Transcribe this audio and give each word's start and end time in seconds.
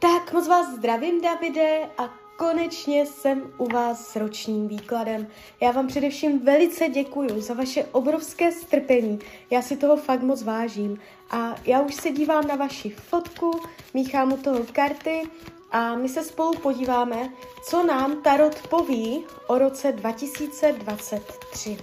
Tak 0.00 0.32
moc 0.32 0.48
vás 0.48 0.68
zdravím, 0.68 1.20
Davide, 1.20 1.90
a 1.98 2.14
konečně 2.36 3.06
jsem 3.06 3.52
u 3.58 3.68
vás 3.68 4.08
s 4.08 4.16
ročním 4.16 4.68
výkladem. 4.68 5.26
Já 5.60 5.70
vám 5.70 5.86
především 5.86 6.38
velice 6.38 6.88
děkuji 6.88 7.40
za 7.40 7.54
vaše 7.54 7.84
obrovské 7.84 8.52
strpení. 8.52 9.18
Já 9.50 9.62
si 9.62 9.76
toho 9.76 9.96
fakt 9.96 10.22
moc 10.22 10.42
vážím. 10.42 11.00
A 11.30 11.54
já 11.64 11.80
už 11.80 11.94
se 11.94 12.10
dívám 12.10 12.46
na 12.46 12.56
vaši 12.56 12.90
fotku, 12.90 13.60
míchám 13.94 14.32
u 14.32 14.36
toho 14.36 14.60
karty 14.72 15.22
a 15.70 15.94
my 15.94 16.08
se 16.08 16.24
spolu 16.24 16.58
podíváme, 16.58 17.28
co 17.64 17.86
nám 17.86 18.22
Tarot 18.22 18.68
poví 18.68 19.24
o 19.46 19.58
roce 19.58 19.92
2023. 19.92 21.78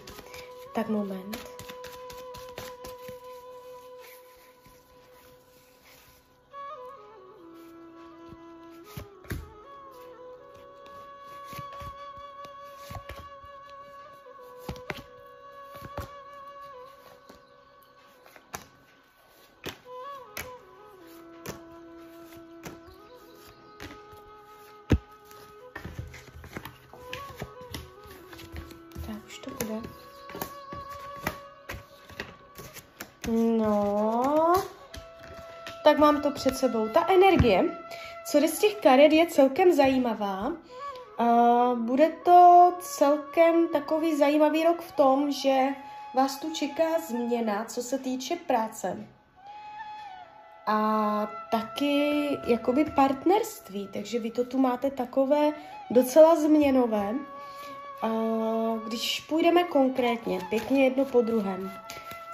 Tak 0.75 0.89
moment. 0.89 1.56
No, 33.67 34.53
tak 35.83 35.97
mám 35.97 36.21
to 36.21 36.31
před 36.31 36.57
sebou. 36.57 36.87
Ta 36.87 37.05
energie, 37.07 37.77
co 38.31 38.39
z 38.47 38.59
těch 38.59 38.75
karet, 38.75 39.13
je 39.13 39.27
celkem 39.27 39.73
zajímavá. 39.73 40.51
Uh, 41.19 41.79
bude 41.79 42.09
to 42.09 42.73
celkem 42.79 43.67
takový 43.67 44.17
zajímavý 44.17 44.63
rok 44.63 44.81
v 44.81 44.91
tom, 44.91 45.31
že 45.31 45.67
vás 46.13 46.39
tu 46.39 46.53
čeká 46.53 46.99
změna, 47.07 47.65
co 47.65 47.83
se 47.83 47.97
týče 47.97 48.35
práce. 48.35 49.07
A 50.67 51.27
taky 51.51 52.27
jakoby 52.47 52.85
partnerství, 52.85 53.89
takže 53.93 54.19
vy 54.19 54.31
to 54.31 54.45
tu 54.45 54.57
máte 54.57 54.91
takové 54.91 55.51
docela 55.89 56.35
změnové. 56.35 57.15
Když 58.87 59.19
půjdeme 59.19 59.63
konkrétně, 59.63 60.39
pěkně 60.49 60.83
jedno 60.83 61.05
po 61.05 61.21
druhém. 61.21 61.71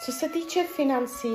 Co 0.06 0.12
se 0.12 0.30
týče 0.30 0.64
financí, 0.64 1.28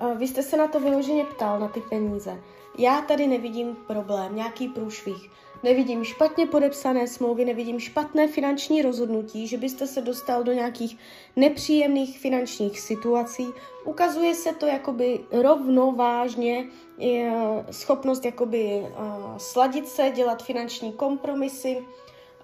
uh, 0.00 0.18
vy 0.18 0.28
jste 0.28 0.42
se 0.42 0.56
na 0.56 0.68
to 0.68 0.80
vyloženě 0.80 1.24
ptal, 1.24 1.60
na 1.60 1.68
ty 1.68 1.80
peníze. 1.80 2.40
Já 2.78 3.00
tady 3.00 3.26
nevidím 3.26 3.76
problém, 3.86 4.36
nějaký 4.36 4.68
průšvih. 4.68 5.30
Nevidím 5.62 6.04
špatně 6.04 6.46
podepsané 6.46 7.08
smlouvy, 7.08 7.44
nevidím 7.44 7.80
špatné 7.80 8.28
finanční 8.28 8.82
rozhodnutí, 8.82 9.46
že 9.46 9.56
byste 9.56 9.86
se 9.86 10.00
dostal 10.00 10.44
do 10.44 10.52
nějakých 10.52 10.98
nepříjemných 11.36 12.18
finančních 12.18 12.80
situací. 12.80 13.46
Ukazuje 13.84 14.34
se 14.34 14.52
to 14.52 14.66
jakoby 14.66 15.20
rovnovážně, 15.42 16.66
je 16.98 17.32
schopnost 17.70 18.24
jakoby 18.24 18.80
uh, 18.80 19.36
sladit 19.36 19.88
se, 19.88 20.10
dělat 20.10 20.42
finanční 20.42 20.92
kompromisy. 20.92 21.84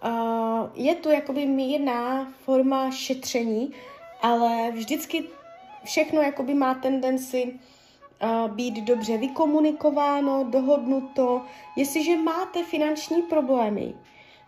Uh, 0.05 0.71
je 0.75 0.95
to 0.95 1.11
jakoby 1.11 1.47
mírná 1.47 2.29
forma 2.45 2.91
šetření, 2.91 3.73
ale 4.23 4.71
vždycky 4.71 5.25
všechno 5.85 6.23
jakoby 6.23 6.55
má 6.55 6.75
tendenci 6.75 7.61
být 8.49 8.75
dobře 8.85 9.17
vykomunikováno, 9.17 10.45
dohodnuto. 10.45 11.43
Jestliže 11.77 12.17
máte 12.17 12.65
finanční 12.65 13.23
problémy, 13.23 13.95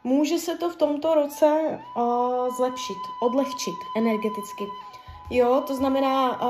může 0.04 0.38
se 0.38 0.56
to 0.56 0.70
v 0.70 0.76
tomto 0.76 1.14
roce 1.14 1.78
uh, 1.96 2.56
zlepšit, 2.56 2.98
odlehčit 3.22 3.74
energeticky. 3.96 4.64
Jo, 5.30 5.62
to 5.66 5.74
znamená, 5.74 6.40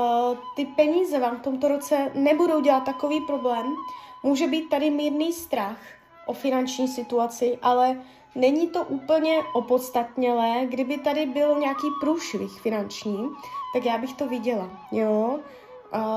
ty 0.55 0.65
peníze 0.65 1.19
vám 1.19 1.37
v 1.37 1.41
tomto 1.41 1.67
roce 1.67 2.11
nebudou 2.13 2.61
dělat 2.61 2.83
takový 2.83 3.21
problém. 3.21 3.75
Může 4.23 4.47
být 4.47 4.69
tady 4.69 4.89
mírný 4.89 5.33
strach 5.33 5.77
o 6.25 6.33
finanční 6.33 6.87
situaci, 6.87 7.59
ale 7.61 8.01
není 8.35 8.67
to 8.67 8.83
úplně 8.83 9.39
opodstatnělé. 9.53 10.65
Kdyby 10.65 10.97
tady 10.97 11.25
byl 11.25 11.59
nějaký 11.59 11.87
průšvih 12.01 12.61
finanční, 12.61 13.29
tak 13.73 13.85
já 13.85 13.97
bych 13.97 14.13
to 14.13 14.27
viděla. 14.27 14.69
Jo, 14.91 15.39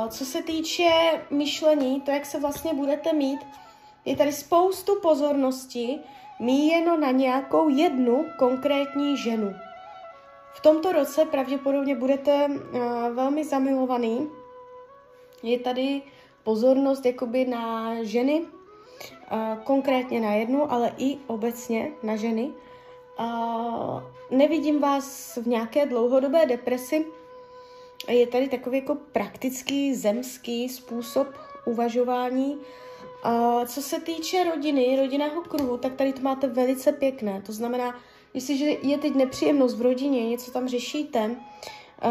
co 0.08 0.24
se 0.24 0.42
týče 0.42 0.90
myšlení, 1.30 2.00
to, 2.00 2.10
jak 2.10 2.26
se 2.26 2.40
vlastně 2.40 2.74
budete 2.74 3.12
mít, 3.12 3.40
je 4.04 4.16
tady 4.16 4.32
spoustu 4.32 5.00
pozornosti 5.00 5.98
míjeno 6.40 6.96
na 6.96 7.10
nějakou 7.10 7.68
jednu 7.68 8.26
konkrétní 8.38 9.16
ženu. 9.16 9.54
V 10.54 10.60
tomto 10.60 10.92
roce 10.92 11.24
pravděpodobně 11.24 11.96
budete 11.96 12.46
uh, 12.46 12.80
velmi 13.14 13.44
zamilovaný. 13.44 14.28
Je 15.42 15.58
tady 15.58 16.02
pozornost 16.44 17.06
jakoby 17.06 17.44
na 17.44 17.94
ženy, 18.02 18.42
konkrétně 19.64 20.20
na 20.20 20.32
jednu, 20.32 20.72
ale 20.72 20.92
i 20.98 21.18
obecně 21.26 21.92
na 22.02 22.16
ženy. 22.16 22.50
Nevidím 24.30 24.80
vás 24.80 25.38
v 25.42 25.46
nějaké 25.46 25.86
dlouhodobé 25.86 26.46
depresi, 26.46 27.06
je 28.08 28.26
tady 28.26 28.48
takový 28.48 28.78
jako 28.78 28.94
praktický 29.12 29.94
zemský 29.94 30.68
způsob 30.68 31.28
uvažování. 31.64 32.58
Co 33.66 33.82
se 33.82 34.00
týče 34.00 34.44
rodiny, 34.44 34.96
rodinného 35.00 35.42
kruhu, 35.42 35.76
tak 35.76 35.94
tady 35.94 36.12
to 36.12 36.20
máte 36.20 36.46
velice 36.46 36.92
pěkné. 36.92 37.42
To 37.46 37.52
znamená, 37.52 38.00
jestliže 38.34 38.64
je 38.82 38.98
teď 38.98 39.14
nepříjemnost 39.14 39.76
v 39.76 39.82
rodině, 39.82 40.28
něco 40.28 40.50
tam 40.50 40.68
řešíte, 40.68 41.36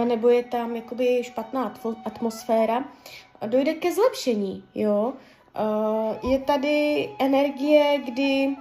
nebo 0.06 0.30
je 0.30 0.44
tam 0.44 0.76
jakoby 0.76 1.24
špatná 1.24 1.74
atmosféra, 2.06 2.86
dojde 3.46 3.74
ke 3.74 3.92
zlepšení, 3.92 4.64
jo. 4.76 5.14
Je 6.30 6.40
tady 6.40 7.10
energie, 7.20 7.98
kdy 8.06 8.56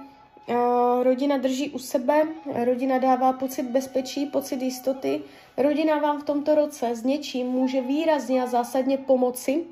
rodina 1.03 1.37
drží 1.37 1.69
u 1.69 1.79
sebe, 1.79 2.27
rodina 2.65 2.97
dává 2.97 3.33
pocit 3.33 3.63
bezpečí, 3.63 4.25
pocit 4.25 4.61
jistoty, 4.61 5.21
rodina 5.57 5.99
vám 5.99 6.21
v 6.21 6.23
tomto 6.23 6.55
roce 6.55 6.95
s 6.95 7.03
něčím 7.03 7.47
může 7.47 7.81
výrazně 7.81 8.43
a 8.43 8.47
zásadně 8.47 8.97
pomoci 8.97 9.63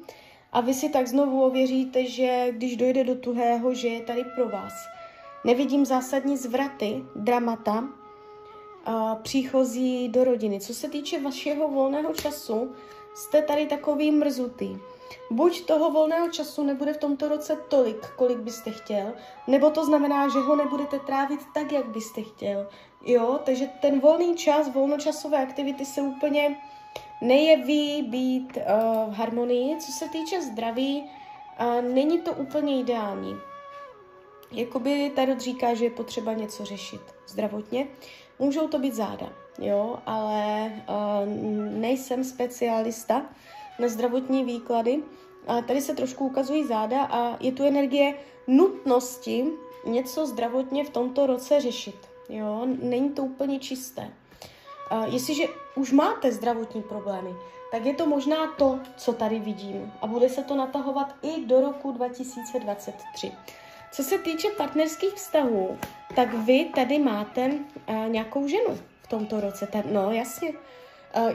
a 0.52 0.62
vy 0.62 0.74
si 0.74 0.90
tak 0.90 1.08
znovu 1.08 1.44
ověříte, 1.44 2.06
že 2.06 2.48
když 2.52 2.78
dojde 2.78 3.04
do 3.04 3.16
tuhého, 3.16 3.74
že 3.74 3.88
je 3.88 4.02
tady 4.02 4.24
pro 4.36 4.50
vás. 4.50 4.74
Nevidím 5.46 5.86
zásadní 5.86 6.38
zvraty, 6.38 7.04
dramata, 7.16 7.84
příchozí 9.22 10.10
do 10.10 10.24
rodiny. 10.24 10.60
Co 10.60 10.74
se 10.74 10.90
týče 10.90 11.22
vašeho 11.22 11.68
volného 11.68 12.14
času, 12.14 12.72
jste 13.14 13.42
tady 13.42 13.66
takový 13.66 14.12
mrzutý. 14.12 14.78
Buď 15.30 15.66
toho 15.66 15.92
volného 15.92 16.30
času 16.30 16.64
nebude 16.64 16.94
v 16.94 16.98
tomto 16.98 17.28
roce 17.28 17.56
tolik, 17.68 18.08
kolik 18.16 18.38
byste 18.38 18.72
chtěl, 18.72 19.14
nebo 19.48 19.70
to 19.70 19.86
znamená, 19.86 20.30
že 20.30 20.40
ho 20.40 20.56
nebudete 20.56 21.00
trávit 21.00 21.40
tak, 21.54 21.72
jak 21.72 21.86
byste 21.86 22.22
chtěl. 22.22 22.68
Jo, 23.06 23.40
takže 23.44 23.70
ten 23.82 24.00
volný 24.00 24.36
čas, 24.36 24.74
volnočasové 24.74 25.44
aktivity 25.44 25.86
se 25.86 26.02
úplně 26.02 26.58
nejeví 27.22 28.02
být 28.02 28.58
uh, 28.58 29.14
v 29.14 29.18
harmonii. 29.18 29.78
Co 29.78 29.92
se 29.92 30.10
týče 30.10 30.42
zdraví, 30.42 31.04
uh, 31.60 31.82
není 31.82 32.22
to 32.22 32.32
úplně 32.32 32.80
ideální. 32.80 33.36
Jakoby 34.52 35.12
Tarot 35.16 35.40
říká, 35.40 35.74
že 35.74 35.86
je 35.86 35.92
potřeba 35.92 36.34
něco 36.34 36.66
řešit 36.66 37.02
zdravotně. 37.28 37.88
Můžou 38.40 38.68
to 38.68 38.80
být 38.80 38.96
záda, 38.96 39.30
jo, 39.60 39.98
ale 40.06 40.66
uh, 40.66 41.30
nejsem 41.80 42.24
specialista, 42.24 43.26
na 43.80 43.88
zdravotní 43.88 44.44
výklady. 44.44 45.04
A 45.48 45.62
tady 45.62 45.82
se 45.82 45.96
trošku 45.96 46.26
ukazují 46.26 46.68
záda 46.68 47.04
a 47.04 47.38
je 47.40 47.52
tu 47.52 47.64
energie 47.64 48.16
nutnosti 48.48 49.46
něco 49.86 50.28
zdravotně 50.28 50.86
v 50.86 50.90
tomto 50.90 51.26
roce 51.26 51.62
řešit. 51.62 51.96
Jo? 52.30 52.68
Není 52.82 53.10
to 53.10 53.24
úplně 53.24 53.60
čisté. 53.60 54.14
A 54.90 55.06
jestliže 55.06 55.44
už 55.76 55.92
máte 55.92 56.32
zdravotní 56.32 56.84
problémy, 56.84 57.36
tak 57.72 57.86
je 57.86 57.94
to 57.94 58.06
možná 58.06 58.52
to, 58.58 58.80
co 58.98 59.14
tady 59.14 59.40
vidím. 59.40 59.94
A 60.02 60.08
bude 60.08 60.30
se 60.30 60.44
to 60.44 60.56
natahovat 60.56 61.16
i 61.22 61.46
do 61.46 61.62
roku 61.62 61.92
2023. 61.92 63.32
Co 63.92 64.04
se 64.04 64.18
týče 64.18 64.48
partnerských 64.58 65.14
vztahů, 65.14 65.78
tak 66.16 66.34
vy 66.34 66.66
tady 66.76 67.00
máte 67.00 67.46
uh, 67.46 67.96
nějakou 68.08 68.48
ženu 68.48 68.80
v 69.02 69.08
tomto 69.08 69.42
roce. 69.42 69.68
no 69.92 70.12
jasně, 70.12 70.54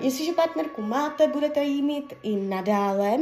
jestliže 0.00 0.32
partnerku 0.32 0.82
máte, 0.82 1.28
budete 1.28 1.64
jí 1.64 1.82
mít 1.82 2.14
i 2.22 2.36
nadále. 2.36 3.18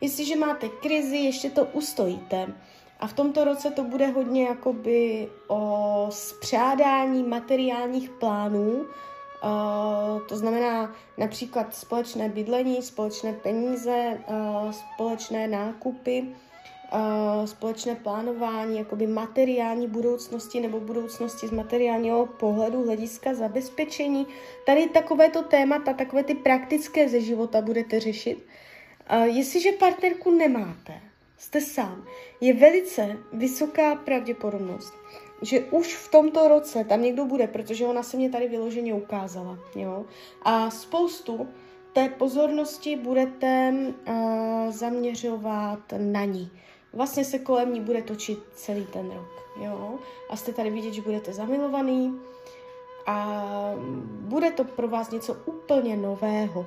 Jestliže 0.00 0.36
máte 0.36 0.68
krizi, 0.68 1.16
ještě 1.16 1.50
to 1.50 1.64
ustojíte. 1.64 2.54
A 3.00 3.06
v 3.06 3.12
tomto 3.12 3.44
roce 3.44 3.70
to 3.70 3.84
bude 3.84 4.06
hodně 4.06 4.44
jakoby 4.44 5.28
o 5.48 6.06
spřádání 6.10 7.22
materiálních 7.22 8.10
plánů. 8.10 8.86
Uh, 9.44 10.22
to 10.28 10.36
znamená 10.36 10.94
například 11.18 11.74
společné 11.74 12.28
bydlení, 12.28 12.82
společné 12.82 13.32
peníze, 13.32 14.18
uh, 14.28 14.70
společné 14.70 15.48
nákupy. 15.48 16.34
Společné 17.44 17.94
plánování, 17.94 18.78
jakoby 18.78 19.06
materiální 19.06 19.88
budoucnosti 19.88 20.60
nebo 20.60 20.80
budoucnosti 20.80 21.48
z 21.48 21.50
materiálního 21.50 22.26
pohledu, 22.26 22.84
hlediska 22.84 23.34
zabezpečení. 23.34 24.26
Tady 24.66 24.88
takovéto 24.88 25.42
témata, 25.42 25.92
takové 25.92 26.24
ty 26.24 26.34
praktické 26.34 27.08
ze 27.08 27.20
života 27.20 27.62
budete 27.62 28.00
řešit. 28.00 28.46
Jestliže 29.24 29.72
partnerku 29.72 30.30
nemáte, 30.30 31.00
jste 31.38 31.60
sám, 31.60 32.04
je 32.40 32.54
velice 32.54 33.16
vysoká 33.32 33.94
pravděpodobnost, 33.94 34.94
že 35.42 35.60
už 35.60 35.94
v 35.94 36.10
tomto 36.10 36.48
roce 36.48 36.84
tam 36.84 37.02
někdo 37.02 37.24
bude, 37.24 37.46
protože 37.46 37.86
ona 37.86 38.02
se 38.02 38.16
mě 38.16 38.30
tady 38.30 38.48
vyloženě 38.48 38.94
ukázala. 38.94 39.58
Jo? 39.74 40.04
A 40.42 40.70
spoustu 40.70 41.48
té 41.92 42.08
pozornosti 42.08 42.96
budete 42.96 43.74
uh, 43.74 44.14
zaměřovat 44.70 45.80
na 45.98 46.24
ní. 46.24 46.50
Vlastně 46.96 47.24
se 47.24 47.38
kolem 47.38 47.74
ní 47.74 47.80
bude 47.80 48.02
točit 48.02 48.38
celý 48.54 48.86
ten 48.86 49.10
rok. 49.10 49.46
Jo? 49.60 49.94
A 50.30 50.36
jste 50.36 50.52
tady 50.52 50.70
vidět, 50.70 50.92
že 50.92 51.02
budete 51.02 51.32
zamilovaný 51.32 52.20
a 53.06 53.42
bude 54.20 54.50
to 54.50 54.64
pro 54.64 54.88
vás 54.88 55.10
něco 55.10 55.36
úplně 55.44 55.96
nového. 55.96 56.66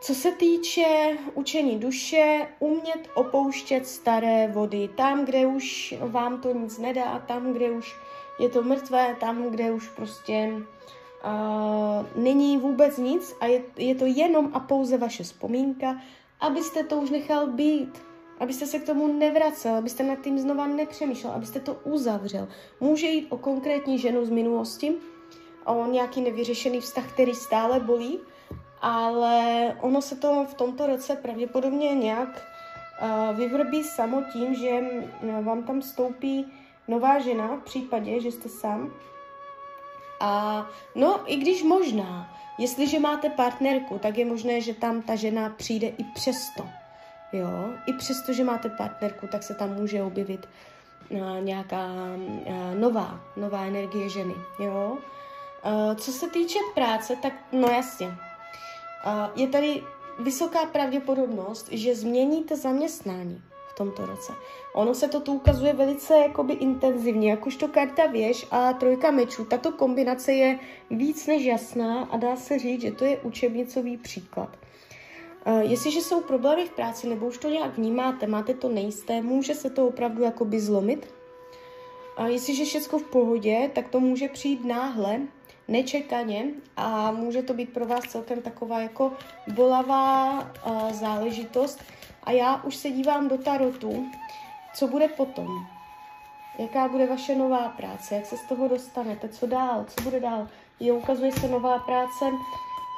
Co 0.00 0.14
se 0.14 0.32
týče 0.32 1.18
učení 1.34 1.78
duše, 1.78 2.48
umět 2.58 3.10
opouštět 3.14 3.86
staré 3.86 4.48
vody. 4.48 4.88
Tam, 4.96 5.24
kde 5.24 5.46
už 5.46 5.94
vám 6.00 6.40
to 6.40 6.54
nic 6.54 6.78
nedá, 6.78 7.18
tam, 7.18 7.52
kde 7.52 7.70
už 7.70 7.96
je 8.40 8.48
to 8.48 8.62
mrtvé, 8.62 9.16
tam, 9.20 9.50
kde 9.50 9.72
už 9.72 9.88
prostě 9.88 10.52
uh, 10.54 12.22
není 12.22 12.58
vůbec 12.58 12.98
nic 12.98 13.36
a 13.40 13.46
je, 13.46 13.62
je 13.76 13.94
to 13.94 14.06
jenom 14.06 14.50
a 14.52 14.60
pouze 14.60 14.98
vaše 14.98 15.22
vzpomínka, 15.22 16.00
abyste 16.40 16.84
to 16.84 16.96
už 16.96 17.10
nechal 17.10 17.46
být, 17.46 18.09
abyste 18.40 18.66
se 18.66 18.78
k 18.78 18.86
tomu 18.86 19.18
nevracel, 19.18 19.74
abyste 19.74 20.02
nad 20.02 20.20
tím 20.20 20.38
znova 20.38 20.66
nepřemýšlel, 20.66 21.32
abyste 21.32 21.60
to 21.60 21.74
uzavřel. 21.74 22.48
Může 22.80 23.06
jít 23.06 23.26
o 23.30 23.38
konkrétní 23.38 23.98
ženu 23.98 24.26
z 24.26 24.30
minulosti, 24.30 24.92
o 25.64 25.86
nějaký 25.86 26.20
nevyřešený 26.20 26.80
vztah, 26.80 27.12
který 27.12 27.34
stále 27.34 27.80
bolí, 27.80 28.18
ale 28.80 29.76
ono 29.80 30.02
se 30.02 30.16
to 30.16 30.46
v 30.50 30.54
tomto 30.54 30.86
roce 30.86 31.16
pravděpodobně 31.16 31.94
nějak 31.94 32.28
uh, 32.28 33.36
vyvrbí 33.36 33.84
samo 33.84 34.22
tím, 34.32 34.54
že 34.54 34.70
uh, 34.70 35.44
vám 35.44 35.62
tam 35.62 35.82
stoupí 35.82 36.46
nová 36.88 37.18
žena 37.18 37.56
v 37.56 37.64
případě, 37.64 38.20
že 38.20 38.32
jste 38.32 38.48
sám. 38.48 38.92
A 40.20 40.66
no, 40.94 41.20
i 41.26 41.36
když 41.36 41.62
možná, 41.62 42.36
jestliže 42.58 42.98
máte 42.98 43.30
partnerku, 43.30 43.98
tak 43.98 44.18
je 44.18 44.24
možné, 44.24 44.60
že 44.60 44.74
tam 44.74 45.02
ta 45.02 45.14
žena 45.14 45.48
přijde 45.56 45.86
i 45.86 46.04
přesto. 46.04 46.79
Jo, 47.32 47.70
i 47.86 47.92
přesto, 47.92 48.32
že 48.32 48.44
máte 48.44 48.68
partnerku, 48.68 49.26
tak 49.26 49.42
se 49.42 49.54
tam 49.54 49.74
může 49.74 50.02
objevit 50.02 50.48
uh, 51.10 51.40
nějaká 51.40 51.86
uh, 51.86 52.80
nová, 52.80 53.20
nová 53.36 53.64
energie 53.64 54.08
ženy, 54.08 54.34
jo. 54.58 54.98
Uh, 55.64 55.94
co 55.94 56.12
se 56.12 56.30
týče 56.30 56.58
práce, 56.74 57.16
tak 57.16 57.32
no 57.52 57.68
jasně, 57.68 58.16
je 59.36 59.48
tady 59.48 59.82
vysoká 60.18 60.66
pravděpodobnost, 60.66 61.68
že 61.72 61.94
změníte 61.94 62.56
zaměstnání 62.56 63.42
v 63.68 63.74
tomto 63.74 64.06
roce. 64.06 64.32
Ono 64.74 64.94
se 64.94 65.08
to 65.08 65.20
tu 65.20 65.32
ukazuje 65.32 65.72
velice 65.72 66.14
jakoby 66.18 66.52
intenzivně, 66.52 67.30
jakožto 67.30 67.68
karta 67.68 68.06
věž 68.06 68.46
a 68.50 68.72
trojka 68.72 69.10
mečů. 69.10 69.44
Tato 69.44 69.72
kombinace 69.72 70.32
je 70.32 70.58
víc 70.90 71.26
než 71.26 71.44
jasná 71.44 72.02
a 72.02 72.16
dá 72.16 72.36
se 72.36 72.58
říct, 72.58 72.80
že 72.80 72.92
to 72.92 73.04
je 73.04 73.18
učebnicový 73.18 73.96
příklad. 73.96 74.56
Jestliže 75.60 76.00
jsou 76.00 76.20
problémy 76.20 76.66
v 76.66 76.70
práci 76.70 77.06
nebo 77.08 77.26
už 77.26 77.38
to 77.38 77.48
nějak 77.48 77.78
vnímáte, 77.78 78.26
máte 78.26 78.54
to 78.54 78.68
nejisté, 78.68 79.22
může 79.22 79.54
se 79.54 79.70
to 79.70 79.86
opravdu 79.86 80.22
jakoby 80.22 80.60
zlomit. 80.60 81.14
A 82.16 82.26
jestliže 82.26 82.64
všechno 82.64 82.98
v 82.98 83.04
pohodě, 83.04 83.70
tak 83.74 83.88
to 83.88 84.00
může 84.00 84.28
přijít 84.28 84.64
náhle 84.64 85.20
nečekaně 85.68 86.44
a 86.76 87.10
může 87.10 87.42
to 87.42 87.54
být 87.54 87.72
pro 87.72 87.86
vás 87.86 88.04
celkem 88.04 88.42
taková 88.42 88.80
jako 88.80 89.12
bolavá 89.54 90.38
uh, 90.40 90.92
záležitost. 90.92 91.82
A 92.24 92.32
já 92.32 92.62
už 92.64 92.76
se 92.76 92.90
dívám 92.90 93.28
do 93.28 93.38
tarotu, 93.38 94.06
co 94.74 94.88
bude 94.88 95.08
potom. 95.08 95.66
Jaká 96.58 96.88
bude 96.88 97.06
vaše 97.06 97.34
nová 97.34 97.68
práce, 97.68 98.14
jak 98.14 98.26
se 98.26 98.36
z 98.36 98.42
toho 98.48 98.68
dostanete, 98.68 99.28
co 99.28 99.46
dál, 99.46 99.84
co 99.88 100.02
bude 100.02 100.20
dál. 100.20 100.48
Jo, 100.80 100.94
ukazuje 100.94 101.32
se 101.32 101.48
nová 101.48 101.78
práce, 101.78 102.24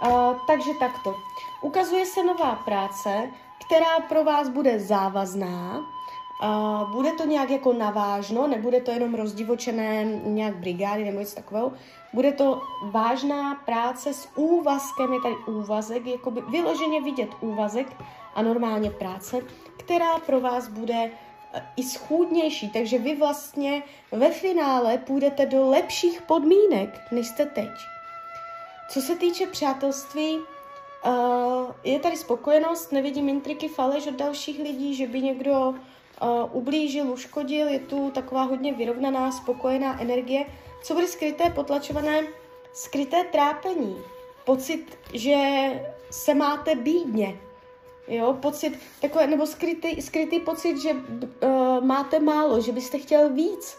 uh, 0.02 0.37
takže 0.46 0.70
takto. 0.81 1.14
Ukazuje 1.62 2.06
se 2.06 2.22
nová 2.22 2.54
práce, 2.54 3.31
která 3.66 4.00
pro 4.08 4.25
vás 4.25 4.49
bude 4.49 4.81
závazná, 4.81 5.81
Uh, 6.43 6.90
bude 6.90 7.12
to 7.12 7.25
nějak 7.25 7.50
jako 7.50 7.72
navážno, 7.72 8.46
nebude 8.46 8.81
to 8.81 8.90
jenom 8.90 9.14
rozdivočené 9.14 10.04
nějak 10.25 10.56
brigády 10.56 11.04
nebo 11.04 11.19
něco 11.19 11.34
takového. 11.34 11.72
Bude 12.12 12.32
to 12.32 12.62
vážná 12.82 13.54
práce 13.54 14.14
s 14.14 14.28
úvazkem, 14.37 15.12
je 15.12 15.20
tady 15.20 15.34
úvazek, 15.46 16.06
jakoby 16.06 16.40
vyloženě 16.40 17.00
vidět 17.02 17.28
úvazek 17.40 17.87
a 18.34 18.43
normálně 18.43 18.90
práce, 18.90 19.40
která 19.76 20.19
pro 20.19 20.40
vás 20.40 20.69
bude 20.69 21.10
eh, 21.52 21.62
i 21.76 21.82
schůdnější, 21.82 22.70
takže 22.70 22.99
vy 22.99 23.16
vlastně 23.16 23.82
ve 24.12 24.31
finále 24.31 24.99
půjdete 24.99 25.46
do 25.46 25.70
lepších 25.70 26.22
podmínek, 26.22 27.00
než 27.12 27.26
jste 27.26 27.46
teď. 27.46 27.70
Co 28.90 29.00
se 29.00 29.17
týče 29.17 29.46
přátelství, 29.46 30.38
uh, 31.06 31.70
je 31.84 31.99
tady 31.99 32.17
spokojenost, 32.17 32.93
nevidím 32.93 33.29
intriky, 33.29 33.69
faleš 33.69 34.06
od 34.06 34.14
dalších 34.14 34.58
lidí, 34.58 34.94
že 34.94 35.06
by 35.06 35.20
někdo 35.20 35.52
uh, 35.52 35.76
ublížil, 36.52 37.11
uškodil, 37.11 37.69
je 37.69 37.79
tu 37.79 38.11
taková 38.11 38.43
hodně 38.43 38.73
vyrovnaná, 38.73 39.32
spokojená 39.32 40.00
energie. 40.02 40.46
Co 40.82 40.94
bude 40.94 41.06
skryté, 41.06 41.50
potlačované? 41.50 42.23
Skryté 42.73 43.25
trápení. 43.25 43.96
Pocit, 44.44 44.99
že 45.14 45.37
se 46.11 46.35
máte 46.35 46.75
bídně. 46.75 47.38
Jo, 48.08 48.37
pocit, 48.43 48.78
takové, 49.00 49.26
nebo 49.26 49.46
skrytý, 49.46 50.02
skrytý 50.02 50.40
pocit, 50.40 50.78
že 50.78 50.93
uh, 50.93 51.85
máte 51.85 52.20
málo, 52.20 52.61
že 52.61 52.73
byste 52.73 52.99
chtěl 52.99 53.31
víc. 53.31 53.78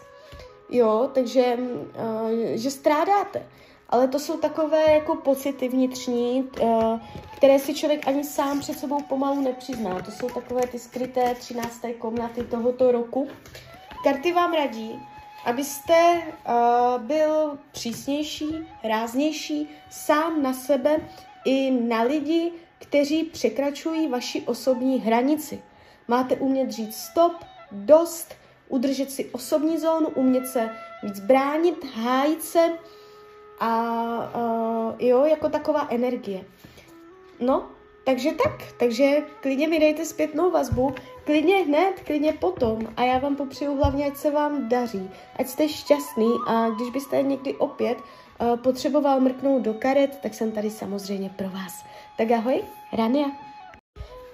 Jo, 0.70 1.10
takže, 1.14 1.58
uh, 1.58 2.30
že 2.54 2.70
strádáte 2.70 3.46
ale 3.94 4.08
to 4.08 4.18
jsou 4.18 4.36
takové 4.36 4.92
jako 4.92 5.16
pocity 5.16 5.68
vnitřní, 5.68 6.50
eh, 6.60 7.00
které 7.36 7.58
si 7.58 7.74
člověk 7.74 8.08
ani 8.08 8.24
sám 8.24 8.60
před 8.60 8.78
sebou 8.78 9.02
pomalu 9.02 9.40
nepřizná. 9.40 10.02
To 10.02 10.10
jsou 10.10 10.28
takové 10.28 10.66
ty 10.66 10.78
skryté 10.78 11.34
13. 11.34 11.94
komnaty 11.98 12.44
tohoto 12.44 12.92
roku. 12.92 13.28
Karty 14.04 14.32
vám 14.32 14.52
radí, 14.52 15.00
abyste 15.44 16.22
uh, 16.22 17.02
byl 17.02 17.58
přísnější, 17.72 18.68
ráznější, 18.84 19.68
sám 19.90 20.42
na 20.42 20.52
sebe 20.52 20.96
i 21.44 21.70
na 21.70 22.02
lidi, 22.02 22.52
kteří 22.78 23.24
překračují 23.24 24.08
vaši 24.08 24.40
osobní 24.40 25.00
hranici. 25.00 25.62
Máte 26.08 26.36
umět 26.36 26.70
říct 26.70 26.96
stop, 26.96 27.32
dost, 27.72 28.34
udržet 28.68 29.10
si 29.10 29.24
osobní 29.24 29.78
zónu, 29.78 30.08
umět 30.08 30.46
se 30.46 30.70
víc 31.02 31.20
bránit, 31.20 31.84
hájit 31.84 32.42
se, 32.42 32.72
a 33.60 33.70
uh, 34.34 34.94
jo, 34.98 35.24
jako 35.24 35.48
taková 35.48 35.86
energie. 35.90 36.44
No, 37.40 37.68
takže 38.04 38.30
tak, 38.32 38.72
takže 38.78 39.22
klidně 39.40 39.68
mi 39.68 39.78
dejte 39.78 40.04
zpětnou 40.04 40.50
vazbu, 40.50 40.94
klidně 41.24 41.56
hned, 41.56 42.00
klidně 42.04 42.32
potom 42.32 42.78
a 42.96 43.02
já 43.02 43.18
vám 43.18 43.36
popřeju 43.36 43.76
hlavně, 43.76 44.06
ať 44.06 44.16
se 44.16 44.30
vám 44.30 44.68
daří, 44.68 45.10
ať 45.36 45.46
jste 45.46 45.68
šťastný 45.68 46.32
a 46.46 46.70
když 46.70 46.90
byste 46.90 47.22
někdy 47.22 47.54
opět 47.54 47.98
uh, 47.98 48.56
potřeboval 48.56 49.20
mrknout 49.20 49.62
do 49.62 49.74
karet, 49.74 50.18
tak 50.22 50.34
jsem 50.34 50.52
tady 50.52 50.70
samozřejmě 50.70 51.30
pro 51.30 51.50
vás. 51.50 51.84
Tak 52.18 52.30
ahoj, 52.30 52.62
Rania. 52.92 53.26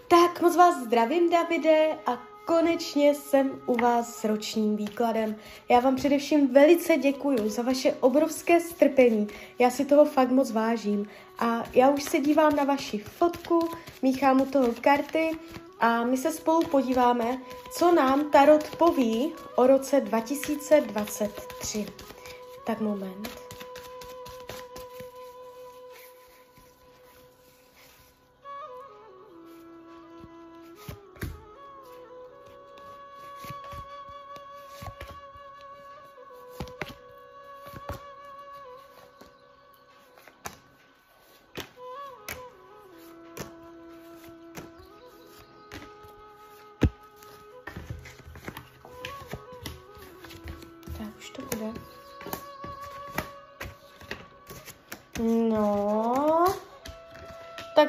Tak 0.08 0.42
moc 0.42 0.56
vás 0.56 0.74
zdravím, 0.84 1.30
Davide, 1.30 1.98
a 2.06 2.29
konečně 2.44 3.14
jsem 3.14 3.50
u 3.66 3.74
vás 3.74 4.16
s 4.16 4.24
ročním 4.24 4.76
výkladem. 4.76 5.36
Já 5.68 5.80
vám 5.80 5.96
především 5.96 6.48
velice 6.54 6.96
děkuji 6.96 7.50
za 7.50 7.62
vaše 7.62 7.92
obrovské 8.00 8.60
strpení. 8.60 9.28
Já 9.58 9.70
si 9.70 9.84
toho 9.84 10.04
fakt 10.04 10.30
moc 10.30 10.50
vážím. 10.50 11.06
A 11.38 11.64
já 11.74 11.90
už 11.90 12.02
se 12.02 12.18
dívám 12.18 12.56
na 12.56 12.64
vaši 12.64 12.98
fotku, 12.98 13.68
míchám 14.02 14.40
u 14.40 14.46
toho 14.46 14.68
karty 14.80 15.30
a 15.80 16.04
my 16.04 16.16
se 16.16 16.32
spolu 16.32 16.60
podíváme, 16.68 17.38
co 17.72 17.94
nám 17.94 18.30
Tarot 18.30 18.76
poví 18.76 19.32
o 19.56 19.66
roce 19.66 20.00
2023. 20.00 21.86
Tak 22.66 22.80
moment. 22.80 23.49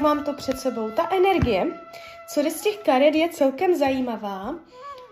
Mám 0.01 0.23
to 0.23 0.33
před 0.33 0.59
sebou. 0.59 0.91
Ta 0.91 1.09
energie, 1.11 1.79
co 2.33 2.41
jde 2.41 2.51
z 2.51 2.61
těch 2.61 2.77
karet, 2.77 3.15
je 3.15 3.29
celkem 3.29 3.75
zajímavá. 3.75 4.55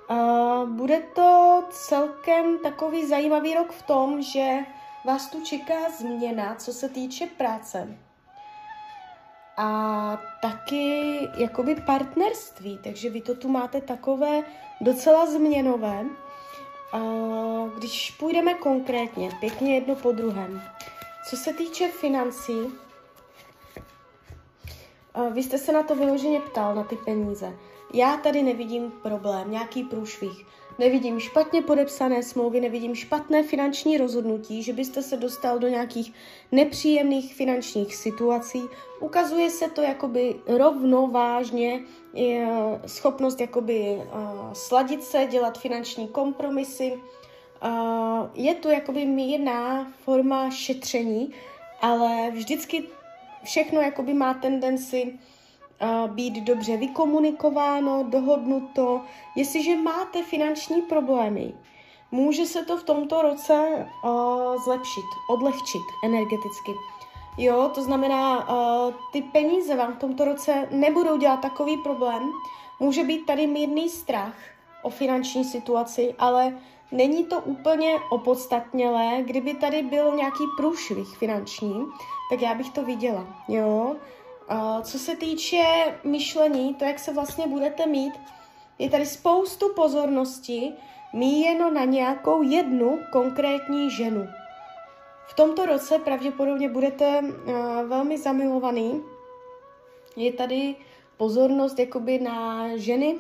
Uh, 0.09 0.69
bude 0.69 0.99
to 1.15 1.63
celkem 1.69 2.57
takový 2.57 3.07
zajímavý 3.07 3.53
rok 3.53 3.71
v 3.71 3.81
tom, 3.81 4.21
že 4.21 4.57
vás 5.05 5.29
tu 5.29 5.43
čeká 5.43 5.89
změna, 5.99 6.55
co 6.55 6.73
se 6.73 6.89
týče 6.89 7.25
práce. 7.25 7.97
A 9.57 10.21
taky 10.41 11.19
jakoby 11.37 11.75
partnerství, 11.75 12.79
takže 12.83 13.09
vy 13.09 13.21
to 13.21 13.35
tu 13.35 13.49
máte 13.49 13.81
takové 13.81 14.43
docela 14.81 15.25
změnové. 15.25 16.05
Uh, 16.93 17.69
když 17.77 18.11
půjdeme 18.11 18.53
konkrétně, 18.53 19.29
pěkně 19.39 19.75
jedno 19.75 19.95
po 19.95 20.11
druhém. 20.11 20.61
Co 21.29 21.37
se 21.37 21.53
týče 21.53 21.87
financí, 21.87 22.53
vy 25.33 25.43
jste 25.43 25.57
se 25.57 25.71
na 25.71 25.83
to 25.83 25.95
vyloženě 25.95 26.39
ptal, 26.39 26.75
na 26.75 26.83
ty 26.83 26.95
peníze. 26.95 27.57
Já 27.93 28.17
tady 28.17 28.43
nevidím 28.43 28.91
problém, 29.03 29.51
nějaký 29.51 29.83
průšvih. 29.83 30.45
Nevidím 30.79 31.19
špatně 31.19 31.61
podepsané 31.61 32.23
smlouvy, 32.23 32.61
nevidím 32.61 32.95
špatné 32.95 33.43
finanční 33.43 33.97
rozhodnutí, 33.97 34.63
že 34.63 34.73
byste 34.73 35.01
se 35.01 35.17
dostal 35.17 35.59
do 35.59 35.67
nějakých 35.67 36.13
nepříjemných 36.51 37.33
finančních 37.33 37.95
situací. 37.95 38.63
Ukazuje 38.99 39.49
se 39.49 39.69
to 39.69 39.81
jakoby 39.81 40.35
rovnovážně, 40.47 41.81
schopnost 42.85 43.41
jakoby 43.41 44.01
sladit 44.53 45.03
se, 45.03 45.25
dělat 45.25 45.57
finanční 45.57 46.07
kompromisy. 46.07 46.99
Je 48.33 48.55
to 48.55 48.69
jakoby 48.69 49.05
mírná 49.05 49.91
forma 50.05 50.49
šetření, 50.49 51.31
ale 51.81 52.31
vždycky 52.31 52.83
všechno 53.43 53.81
jakoby 53.81 54.13
má 54.13 54.33
tendenci 54.33 55.19
být 56.07 56.43
dobře 56.43 56.77
vykomunikováno, 56.77 58.03
dohodnuto. 58.09 59.01
Jestliže 59.35 59.75
máte 59.75 60.23
finanční 60.23 60.81
problémy, 60.81 61.53
může 62.11 62.45
se 62.45 62.65
to 62.65 62.77
v 62.77 62.83
tomto 62.83 63.21
roce 63.21 63.87
zlepšit, 64.63 65.05
odlehčit 65.29 65.81
energeticky. 66.05 66.71
Jo, 67.37 67.71
to 67.75 67.81
znamená, 67.81 68.47
ty 69.11 69.21
peníze 69.21 69.75
vám 69.75 69.93
v 69.93 69.99
tomto 69.99 70.25
roce 70.25 70.67
nebudou 70.71 71.17
dělat 71.17 71.41
takový 71.41 71.77
problém. 71.77 72.31
Může 72.79 73.03
být 73.03 73.25
tady 73.25 73.47
mírný 73.47 73.89
strach 73.89 74.35
o 74.83 74.89
finanční 74.89 75.43
situaci, 75.43 76.15
ale 76.19 76.57
není 76.91 77.25
to 77.25 77.39
úplně 77.39 77.95
opodstatnělé. 78.09 79.21
Kdyby 79.21 79.53
tady 79.53 79.83
byl 79.83 80.15
nějaký 80.15 80.43
průšvih 80.57 81.17
finanční, 81.17 81.85
tak 82.29 82.41
já 82.41 82.53
bych 82.53 82.69
to 82.69 82.83
viděla. 82.83 83.27
Jo, 83.47 83.95
co 84.81 84.99
se 84.99 85.15
týče 85.15 85.63
myšlení, 86.03 86.75
to, 86.75 86.85
jak 86.85 86.99
se 86.99 87.13
vlastně 87.13 87.47
budete 87.47 87.85
mít, 87.85 88.13
je 88.79 88.89
tady 88.89 89.05
spoustu 89.05 89.73
pozornosti 89.73 90.73
míjeno 91.13 91.71
na 91.71 91.83
nějakou 91.85 92.41
jednu 92.41 92.99
konkrétní 93.11 93.91
ženu. 93.91 94.27
V 95.27 95.33
tomto 95.33 95.65
roce 95.65 95.99
pravděpodobně 95.99 96.69
budete 96.69 97.19
uh, 97.19 97.53
velmi 97.87 98.17
zamilovaný. 98.17 99.03
Je 100.15 100.33
tady 100.33 100.75
pozornost 101.17 101.79
jakoby 101.79 102.19
na 102.19 102.67
ženy, 102.77 103.15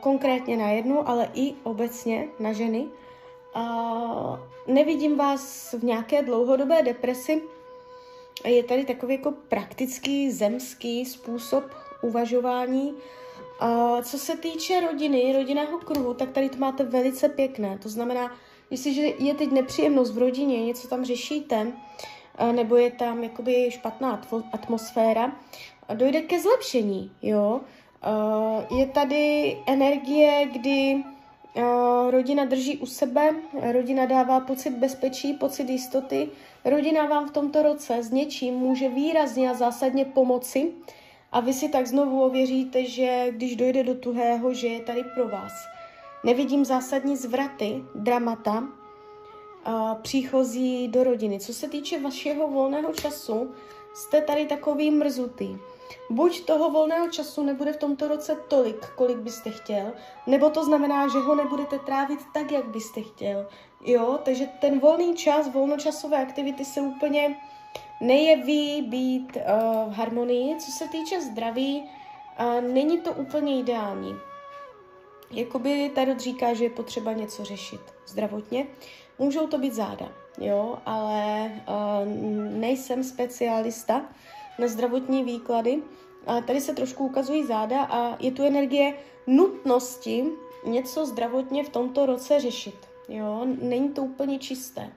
konkrétně 0.00 0.56
na 0.56 0.70
jednu, 0.70 1.08
ale 1.08 1.30
i 1.34 1.54
obecně 1.62 2.28
na 2.38 2.52
ženy. 2.52 2.86
Nevidím 4.66 5.16
vás 5.16 5.74
v 5.78 5.84
nějaké 5.84 6.22
dlouhodobé 6.22 6.82
depresi, 6.82 7.42
je 8.44 8.62
tady 8.62 8.84
takový 8.84 9.14
jako 9.14 9.32
praktický 9.48 10.30
zemský 10.30 11.04
způsob 11.04 11.64
uvažování. 12.02 12.94
Co 14.02 14.18
se 14.18 14.36
týče 14.36 14.80
rodiny, 14.80 15.32
rodinného 15.32 15.78
kruhu, 15.78 16.14
tak 16.14 16.30
tady 16.30 16.48
to 16.48 16.58
máte 16.58 16.84
velice 16.84 17.28
pěkné. 17.28 17.78
To 17.82 17.88
znamená, 17.88 18.36
jestliže 18.70 19.02
je 19.02 19.34
teď 19.34 19.50
nepříjemnost 19.50 20.14
v 20.14 20.18
rodině, 20.18 20.64
něco 20.64 20.88
tam 20.88 21.04
řešíte, 21.04 21.72
nebo 22.52 22.76
je 22.76 22.90
tam 22.90 23.24
jakoby 23.24 23.70
špatná 23.70 24.22
atmosféra, 24.52 25.32
dojde 25.94 26.20
ke 26.20 26.40
zlepšení, 26.40 27.12
jo. 27.22 27.60
Je 28.76 28.86
tady 28.86 29.56
energie, 29.66 30.46
kdy 30.52 31.04
rodina 32.10 32.44
drží 32.44 32.78
u 32.78 32.86
sebe, 32.86 33.34
rodina 33.72 34.06
dává 34.06 34.40
pocit 34.40 34.70
bezpečí, 34.70 35.34
pocit 35.34 35.68
jistoty, 35.68 36.28
rodina 36.64 37.06
vám 37.06 37.28
v 37.28 37.32
tomto 37.32 37.62
roce 37.62 38.02
s 38.02 38.10
něčím 38.10 38.54
může 38.54 38.88
výrazně 38.88 39.50
a 39.50 39.54
zásadně 39.54 40.04
pomoci 40.04 40.72
a 41.32 41.40
vy 41.40 41.52
si 41.52 41.68
tak 41.68 41.86
znovu 41.86 42.22
ověříte, 42.22 42.84
že 42.84 43.26
když 43.30 43.56
dojde 43.56 43.82
do 43.82 43.94
tuhého, 43.94 44.54
že 44.54 44.68
je 44.68 44.80
tady 44.80 45.04
pro 45.14 45.28
vás. 45.28 45.52
Nevidím 46.24 46.64
zásadní 46.64 47.16
zvraty, 47.16 47.82
dramata, 47.94 48.64
příchozí 50.02 50.88
do 50.88 51.04
rodiny. 51.04 51.40
Co 51.40 51.54
se 51.54 51.68
týče 51.68 52.00
vašeho 52.00 52.48
volného 52.48 52.92
času, 52.92 53.50
jste 53.94 54.20
tady 54.20 54.46
takový 54.46 54.90
mrzutý. 54.90 55.56
Buď 56.10 56.44
toho 56.44 56.70
volného 56.70 57.10
času 57.10 57.42
nebude 57.42 57.72
v 57.72 57.76
tomto 57.76 58.08
roce 58.08 58.36
tolik, 58.48 58.86
kolik 58.86 59.16
byste 59.16 59.50
chtěl, 59.50 59.92
nebo 60.26 60.50
to 60.50 60.64
znamená, 60.64 61.08
že 61.08 61.18
ho 61.18 61.34
nebudete 61.34 61.78
trávit 61.78 62.18
tak, 62.34 62.52
jak 62.52 62.64
byste 62.64 63.02
chtěl. 63.02 63.46
Jo, 63.84 64.18
takže 64.22 64.46
ten 64.60 64.78
volný 64.78 65.16
čas, 65.16 65.52
volnočasové 65.52 66.22
aktivity 66.22 66.64
se 66.64 66.80
úplně 66.80 67.36
nejeví 68.00 68.82
být 68.82 69.36
uh, 69.36 69.92
v 69.92 69.96
harmonii. 69.96 70.56
Co 70.56 70.70
se 70.72 70.88
týče 70.88 71.20
zdraví, 71.20 71.82
uh, 72.40 72.60
není 72.60 73.00
to 73.00 73.12
úplně 73.12 73.60
ideální. 73.60 74.14
Jakoby 75.30 75.90
Tarot 75.94 76.20
říká, 76.20 76.54
že 76.54 76.64
je 76.64 76.70
potřeba 76.70 77.12
něco 77.12 77.44
řešit 77.44 77.80
zdravotně. 78.06 78.66
Můžou 79.18 79.46
to 79.46 79.58
být 79.58 79.74
záda, 79.74 80.08
jo, 80.38 80.78
ale 80.86 81.52
uh, 81.68 82.08
nejsem 82.58 83.04
specialista 83.04 84.02
na 84.62 84.68
zdravotní 84.68 85.24
výklady. 85.24 85.82
A 86.26 86.40
tady 86.40 86.60
se 86.60 86.74
trošku 86.74 87.04
ukazují 87.04 87.46
záda 87.46 87.82
a 87.82 88.16
je 88.20 88.30
tu 88.30 88.42
energie 88.42 88.94
nutnosti 89.26 90.24
něco 90.64 91.06
zdravotně 91.06 91.64
v 91.64 91.68
tomto 91.68 92.06
roce 92.06 92.40
řešit. 92.40 92.88
Jo, 93.08 93.46
není 93.62 93.88
to 93.88 94.02
úplně 94.02 94.38
čisté. 94.38 94.92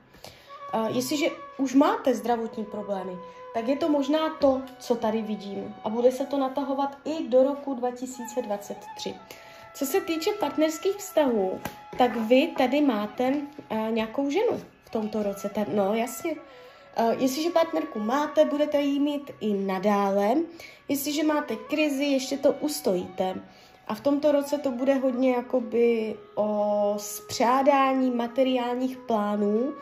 A 0.73 0.87
jestliže 0.87 1.25
už 1.57 1.73
máte 1.73 2.15
zdravotní 2.15 2.65
problémy, 2.65 3.11
tak 3.53 3.67
je 3.67 3.75
to 3.75 3.89
možná 3.89 4.29
to, 4.29 4.61
co 4.79 4.95
tady 4.95 5.21
vidím. 5.21 5.75
A 5.83 5.89
bude 5.89 6.11
se 6.11 6.25
to 6.25 6.37
natahovat 6.37 6.97
i 7.05 7.27
do 7.27 7.43
roku 7.43 7.73
2023. 7.73 9.15
Co 9.75 9.85
se 9.85 10.01
týče 10.01 10.31
partnerských 10.39 10.95
vztahů, 10.95 11.59
tak 11.97 12.15
vy 12.15 12.47
tady 12.57 12.81
máte 12.81 13.29
uh, 13.29 13.77
nějakou 13.91 14.29
ženu 14.29 14.61
v 14.85 14.89
tomto 14.89 15.23
roce. 15.23 15.49
Ta, 15.49 15.65
no 15.73 15.93
jasně, 15.93 16.35
jestliže 17.17 17.49
partnerku 17.49 17.99
máte, 17.99 18.45
budete 18.45 18.81
ji 18.81 18.99
mít 18.99 19.31
i 19.39 19.53
nadále. 19.53 20.35
Jestliže 20.89 21.23
máte 21.23 21.55
krizi, 21.55 22.05
ještě 22.05 22.37
to 22.37 22.51
ustojíte. 22.51 23.35
A 23.87 23.95
v 23.95 24.01
tomto 24.01 24.31
roce 24.31 24.57
to 24.57 24.71
bude 24.71 24.93
hodně 24.93 25.31
jakoby 25.31 26.15
o 26.35 26.93
spřádání 26.97 28.11
materiálních 28.11 28.97
plánů, 28.97 29.73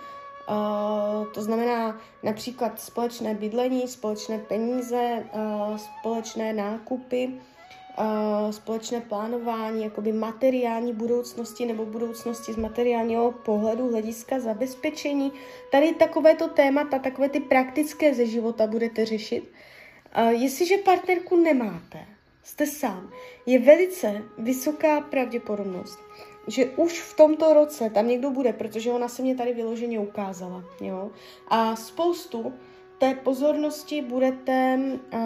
uh, 0.49 1.27
to 1.33 1.41
znamená 1.41 1.97
například 2.23 2.79
společné 2.81 3.33
bydlení, 3.33 3.87
společné 3.87 4.39
peníze, 4.39 5.25
uh, 5.33 5.77
společné 5.77 6.53
nákupy, 6.53 7.41
společné 8.51 9.01
plánování 9.01 9.83
jakoby 9.83 10.11
materiální 10.11 10.93
budoucnosti 10.93 11.65
nebo 11.65 11.85
budoucnosti 11.85 12.53
z 12.53 12.57
materiálního 12.57 13.31
pohledu, 13.31 13.89
hlediska 13.89 14.39
zabezpečení. 14.39 15.31
Tady 15.71 15.93
takovéto 15.93 16.47
témata, 16.47 16.99
takové 16.99 17.29
ty 17.29 17.39
praktické 17.39 18.13
ze 18.13 18.25
života 18.25 18.67
budete 18.67 19.05
řešit. 19.05 19.51
Jestliže 20.29 20.77
partnerku 20.77 21.35
nemáte, 21.35 22.05
jste 22.43 22.65
sám, 22.67 23.09
je 23.45 23.59
velice 23.59 24.21
vysoká 24.37 25.01
pravděpodobnost, 25.01 25.99
že 26.47 26.65
už 26.65 27.01
v 27.01 27.15
tomto 27.15 27.53
roce 27.53 27.89
tam 27.89 28.07
někdo 28.07 28.29
bude, 28.31 28.53
protože 28.53 28.91
ona 28.91 29.07
se 29.07 29.21
mě 29.21 29.35
tady 29.35 29.53
vyloženě 29.53 29.99
ukázala. 29.99 30.63
Jo? 30.81 31.11
A 31.47 31.75
spoustu 31.75 32.53
té 32.97 33.15
pozornosti 33.15 34.01
budete 34.01 34.79
uh, 35.13 35.19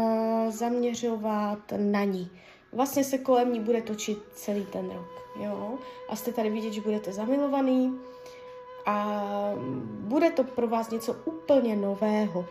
zaměřovat 0.50 1.60
na 1.78 2.04
ní 2.04 2.32
vlastně 2.78 3.04
se 3.04 3.18
kolem 3.18 3.54
ní 3.54 3.60
bude 3.60 3.82
točit 3.82 4.18
celý 4.34 4.66
ten 4.66 4.90
rok. 4.92 5.08
Jo? 5.40 5.78
A 6.10 6.16
jste 6.16 6.32
tady 6.32 6.50
vidět, 6.50 6.74
že 6.74 6.82
budete 6.82 7.14
zamilovaný 7.14 8.00
a 8.86 9.20
bude 10.00 10.32
to 10.32 10.44
pro 10.44 10.68
vás 10.68 10.90
něco 10.90 11.16
úplně 11.26 11.76
nového. 11.76 12.46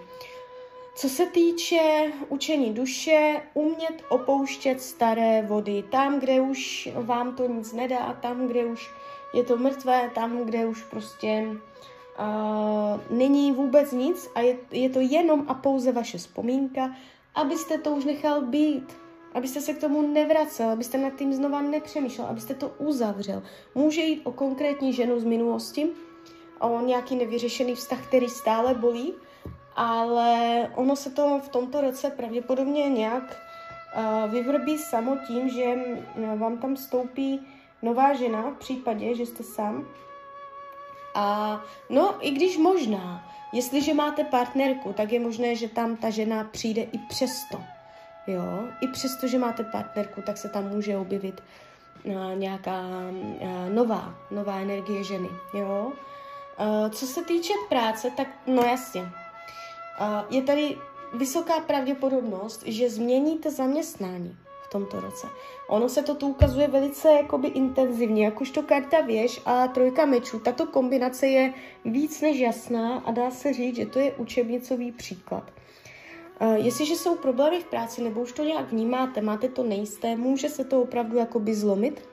Co 0.95 1.09
se 1.09 1.27
týče 1.27 2.13
učení 2.29 2.75
duše, 2.75 3.43
umět 3.55 4.05
opouštět 4.09 4.83
staré 4.83 5.43
vody, 5.43 5.85
tam, 5.91 6.21
kde 6.21 6.41
už 6.41 6.89
vám 6.95 7.37
to 7.37 7.49
nic 7.49 7.73
nedá, 7.73 8.13
tam, 8.13 8.47
kde 8.47 8.65
už 8.65 8.91
je 9.35 9.45
to 9.45 9.57
mrtvé 9.57 10.11
tam, 10.15 10.45
kde 10.45 10.67
už 10.67 10.83
prostě 10.83 11.49
uh, 11.49 13.19
není 13.19 13.53
vůbec 13.53 13.93
nic 13.93 14.31
a 14.35 14.41
je, 14.41 14.57
je 14.71 14.91
to 14.91 15.01
jenom 15.01 15.45
a 15.49 15.55
pouze 15.55 15.93
vaše 15.93 16.19
vzpomínka, 16.19 16.97
abyste 17.35 17.79
to 17.79 17.91
už 17.91 18.05
nechal 18.05 18.43
být, 18.43 19.06
abyste 19.37 19.61
se 19.61 19.75
k 19.75 19.81
tomu 19.81 20.03
nevracel, 20.03 20.71
abyste 20.71 20.99
nad 20.99 21.15
tím 21.17 21.33
znova 21.33 21.63
nepřemýšlel, 21.63 22.27
abyste 22.27 22.55
to 22.55 22.69
uzavřel. 22.79 23.43
Může 23.75 24.01
jít 24.01 24.21
o 24.25 24.33
konkrétní 24.33 24.93
ženu 24.93 25.21
z 25.21 25.25
minulosti, 25.25 25.89
o 26.61 26.81
nějaký 26.81 27.17
nevyřešený 27.17 27.75
vztah, 27.75 28.07
který 28.07 28.29
stále 28.29 28.75
bolí, 28.75 29.15
ale 29.77 30.61
ono 30.75 30.97
se 30.97 31.11
to 31.11 31.41
v 31.45 31.49
tomto 31.49 31.81
roce 31.81 32.11
pravděpodobně 32.11 32.89
nějak 32.89 33.23
uh, 33.97 34.33
vyvrbí 34.33 34.79
samo 34.79 35.17
tím, 35.27 35.49
že 35.49 35.75
vám 36.37 36.59
tam 36.59 36.77
stoupí 36.77 37.47
nová 37.83 38.15
žena 38.15 38.51
v 38.51 38.59
případě, 38.59 39.15
že 39.15 39.27
jste 39.27 39.43
sám. 39.43 39.89
A 41.15 41.61
no, 41.91 42.15
i 42.21 42.31
když 42.31 42.59
možná, 42.59 43.33
jestliže 43.53 43.95
máte 43.95 44.25
partnerku, 44.25 44.93
tak 44.93 45.13
je 45.13 45.21
možné, 45.21 45.57
že 45.57 45.69
tam 45.69 45.97
ta 45.97 46.11
žena 46.11 46.45
přijde 46.45 46.83
i 46.83 46.99
přesto. 46.99 47.76
Jo, 48.27 48.69
i 48.81 48.89
přesto, 48.89 49.27
že 49.27 49.39
máte 49.39 49.65
partnerku, 49.65 50.23
tak 50.23 50.37
se 50.37 50.49
tam 50.49 50.69
může 50.69 50.97
objevit 50.97 51.43
uh, 52.05 52.35
nějaká 52.35 52.83
uh, 53.11 53.75
nová, 53.75 54.15
nová 54.31 54.59
energie 54.59 55.05
ženy, 55.05 55.29
jo. 55.55 55.93
Uh, 56.61 56.91
co 56.91 57.07
se 57.07 57.25
týče 57.25 57.53
práce, 57.69 58.11
tak 58.17 58.29
no 58.47 58.63
jasně, 58.63 59.01
uh, 59.01 59.09
je 60.31 60.43
tady 60.43 60.77
vysoká 61.15 61.61
pravděpodobnost, 61.61 62.63
že 62.67 62.91
změníte 62.91 63.51
zaměstnání 63.51 64.37
v 64.63 64.71
tomto 64.71 65.01
roce. 65.01 65.27
Ono 65.69 65.89
se 65.89 66.03
to 66.03 66.15
tu 66.15 66.29
ukazuje 66.29 66.69
velice 66.69 67.09
jakoby 67.09 67.49
intenzivně, 67.49 68.25
jakožto 68.25 68.63
karta 68.63 69.01
věž 69.01 69.41
a 69.45 69.69
trojka 69.69 70.05
mečů. 70.05 70.39
Tato 70.39 70.67
kombinace 70.67 71.27
je 71.27 71.53
víc 71.85 72.21
než 72.21 72.39
jasná 72.39 72.99
a 72.99 73.11
dá 73.11 73.31
se 73.31 73.53
říct, 73.53 73.77
že 73.77 73.87
to 73.87 73.99
je 73.99 74.13
učebnicový 74.13 74.93
příklad. 74.93 75.51
Uh, 76.41 76.55
jestliže 76.55 76.95
jsou 76.95 77.17
problémy 77.17 77.61
v 77.61 77.65
práci, 77.65 78.03
nebo 78.03 78.21
už 78.21 78.33
to 78.33 78.45
nějak 78.45 78.73
vnímáte, 78.73 79.21
máte 79.21 79.49
to 79.49 79.63
nejisté, 79.63 80.17
může 80.17 80.49
se 80.49 80.65
to 80.65 80.83
opravdu 80.83 81.17
jakoby 81.17 81.55
zlomit. 81.55 82.09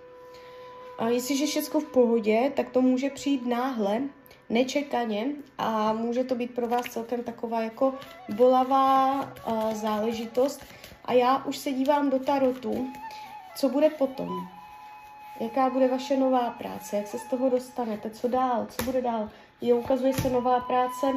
A 0.98 1.08
jestliže 1.08 1.46
všechno 1.46 1.80
v 1.80 1.86
pohodě, 1.86 2.52
tak 2.56 2.70
to 2.70 2.82
může 2.82 3.10
přijít 3.10 3.46
náhle, 3.46 4.02
nečekaně 4.50 5.28
a 5.58 5.94
může 5.94 6.24
to 6.24 6.36
být 6.36 6.56
pro 6.56 6.68
vás 6.68 6.86
celkem 6.86 7.24
taková 7.24 7.62
jako 7.62 7.94
bolavá 8.36 9.22
uh, 9.22 9.74
záležitost. 9.74 10.66
A 11.06 11.14
já 11.14 11.46
už 11.46 11.58
se 11.58 11.72
dívám 11.72 12.10
do 12.10 12.20
tarotu, 12.20 12.88
co 13.56 13.70
bude 13.70 13.90
potom. 13.90 14.30
Jaká 15.40 15.70
bude 15.70 15.88
vaše 15.88 16.18
nová 16.18 16.50
práce, 16.50 16.98
jak 16.98 17.08
se 17.08 17.20
z 17.20 17.30
toho 17.30 17.50
dostanete, 17.50 18.10
co 18.10 18.28
dál, 18.28 18.68
co 18.70 18.84
bude 18.84 19.02
dál. 19.02 19.30
Jo, 19.62 19.78
ukazuje 19.78 20.14
se 20.14 20.30
nová 20.30 20.60
práce, 20.60 21.08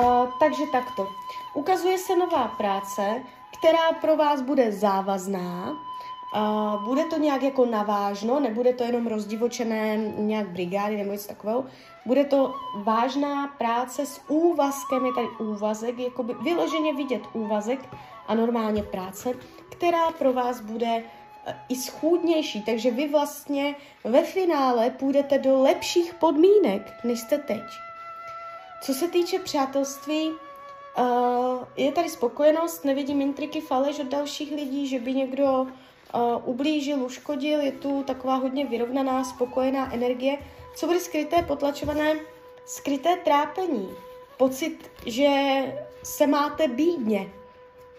uh, 0.00 0.30
takže 0.38 0.62
takto. 0.72 1.08
Ukazuje 1.54 1.98
se 1.98 2.16
nová 2.16 2.48
práce, 2.48 3.22
která 3.58 3.92
pro 4.00 4.16
vás 4.16 4.42
bude 4.42 4.72
závazná, 4.72 5.76
Uh, 6.34 6.84
bude 6.84 7.04
to 7.04 7.18
nějak 7.18 7.42
jako 7.42 7.66
navážno, 7.66 8.40
nebude 8.40 8.72
to 8.72 8.84
jenom 8.84 9.06
rozdivočené 9.06 9.96
nějak 10.16 10.48
brigády 10.48 10.96
nebo 10.96 11.12
něco 11.12 11.28
takového. 11.28 11.64
Bude 12.06 12.24
to 12.24 12.54
vážná 12.74 13.46
práce 13.46 14.06
s 14.06 14.20
úvazkem, 14.28 15.06
je 15.06 15.12
tady 15.12 15.28
úvazek, 15.38 15.98
jakoby 15.98 16.34
vyloženě 16.34 16.94
vidět 16.94 17.22
úvazek 17.32 17.88
a 18.26 18.34
normálně 18.34 18.82
práce, 18.82 19.34
která 19.68 20.10
pro 20.10 20.32
vás 20.32 20.60
bude 20.60 21.02
eh, 21.46 21.54
i 21.68 21.76
schůdnější, 21.76 22.62
takže 22.62 22.90
vy 22.90 23.08
vlastně 23.08 23.74
ve 24.04 24.22
finále 24.22 24.90
půjdete 24.90 25.38
do 25.38 25.62
lepších 25.62 26.14
podmínek, 26.14 26.92
než 27.04 27.20
jste 27.20 27.38
teď. 27.38 27.62
Co 28.82 28.94
se 28.94 29.08
týče 29.08 29.38
přátelství, 29.38 30.30
uh, 30.98 31.64
je 31.76 31.92
tady 31.92 32.08
spokojenost, 32.08 32.84
nevidím 32.84 33.20
intriky, 33.20 33.60
faleš 33.60 34.00
od 34.00 34.06
dalších 34.06 34.52
lidí, 34.52 34.86
že 34.86 35.00
by 35.00 35.14
někdo 35.14 35.52
uh, 35.62 35.68
ublížil, 36.44 37.04
uškodil, 37.04 37.60
je 37.60 37.72
tu 37.72 38.02
taková 38.02 38.34
hodně 38.34 38.66
vyrovnaná, 38.66 39.24
spokojená 39.24 39.94
energie. 39.94 40.38
Co 40.76 40.86
bude 40.86 41.00
skryté, 41.00 41.42
potlačované? 41.42 42.14
Skryté 42.66 43.16
trápení. 43.16 43.88
Pocit, 44.36 44.90
že 45.06 45.28
se 46.02 46.26
máte 46.26 46.68
bídně, 46.68 47.32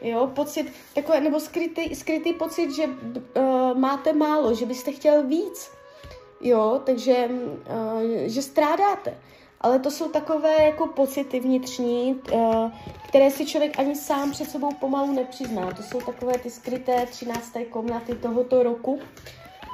Jo, 0.02 0.28
pocit, 0.28 0.74
takové, 0.94 1.22
nebo 1.22 1.40
skrytý, 1.40 1.96
skrytý 1.96 2.34
pocit, 2.34 2.76
že 2.76 2.86
uh, 2.86 3.78
máte 3.78 4.14
málo, 4.14 4.54
že 4.54 4.66
byste 4.66 4.92
chtěl 4.92 5.24
víc. 5.24 5.72
Jo, 6.42 6.82
takže, 6.86 7.30
uh, 7.30 8.02
že 8.26 8.42
strádáte. 8.42 9.18
Ale 9.62 9.80
to 9.80 9.92
jsou 9.92 10.10
takové 10.10 10.64
jako 10.64 10.88
pocity 10.88 11.40
vnitřní, 11.40 12.22
uh, 12.32 12.72
které 13.08 13.32
si 13.32 13.46
člověk 13.46 13.80
ani 13.80 13.96
sám 13.96 14.32
před 14.32 14.50
sebou 14.50 14.74
pomalu 14.74 15.12
nepřizná. 15.12 15.72
To 15.72 15.84
jsou 15.84 16.02
takové 16.02 16.38
ty 16.38 16.50
skryté 16.50 17.06
13. 17.06 17.54
komnaty 17.70 18.16
tohoto 18.16 18.64
roku. 18.64 19.00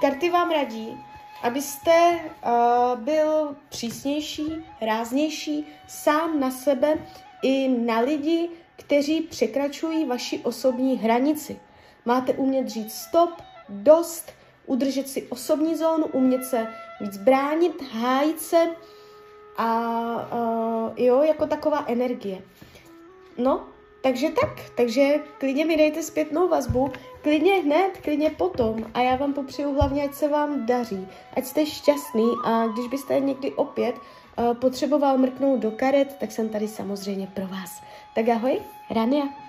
Karty 0.02 0.30
vám 0.30 0.52
radí, 0.52 0.98
abyste 1.43 2.19
uh, 2.46 3.00
byl 3.00 3.56
přísnější, 3.69 4.65
ráznější, 4.82 5.67
sám 5.88 6.39
na 6.39 6.52
sebe 6.52 6.98
i 7.43 7.67
na 7.67 8.00
lidi, 8.00 8.50
kteří 8.76 9.22
překračují 9.22 10.06
vaši 10.06 10.39
osobní 10.39 10.98
hranici. 10.98 11.60
Máte 12.06 12.34
umět 12.34 12.67
říct 12.67 12.93
stop, 12.93 13.30
dost, 13.69 14.32
udržet 14.65 15.10
si 15.10 15.24
osobní 15.24 15.76
zónu, 15.76 16.06
umět 16.06 16.46
se 16.46 16.67
víc 17.02 17.17
bránit, 17.17 17.82
hájit 17.91 18.41
se 18.41 18.67
a 19.58 19.80
uh, 20.32 20.92
jo, 20.98 21.24
jako 21.24 21.48
taková 21.48 21.86
energie. 21.88 22.42
No, 23.38 23.63
takže 24.02 24.30
tak, 24.30 24.50
takže 24.76 25.20
klidně 25.38 25.66
mi 25.66 25.78
dejte 25.78 26.04
zpětnou 26.04 26.48
vazbu, 26.48 26.92
klidně 27.22 27.54
hned, 27.54 27.92
klidně 28.02 28.30
potom 28.30 28.86
a 28.94 29.02
já 29.02 29.16
vám 29.16 29.34
popřeju 29.34 29.74
hlavně, 29.74 30.04
ať 30.04 30.13
se 30.13 30.28
vám 30.28 30.66
daří, 30.66 31.08
ať 31.38 31.46
jste 31.46 31.66
šťastný 31.66 32.32
a 32.46 32.68
když 32.68 32.88
byste 32.88 33.20
někdy 33.20 33.52
opět 33.52 33.96
uh, 33.96 34.54
potřeboval 34.54 35.18
mrknout 35.18 35.60
do 35.60 35.72
karet, 35.72 36.16
tak 36.20 36.32
jsem 36.32 36.50
tady 36.50 36.68
samozřejmě 36.68 37.28
pro 37.28 37.48
vás. 37.48 37.82
Tak 38.16 38.30
ahoj, 38.30 38.60
Rania. 38.89 39.42